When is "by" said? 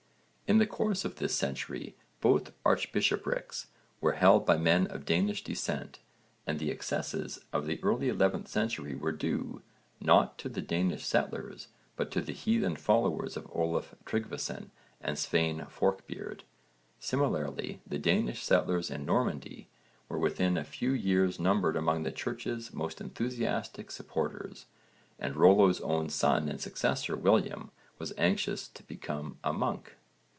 4.45-4.57